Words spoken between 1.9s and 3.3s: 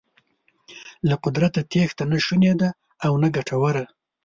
نه شونې ده او نه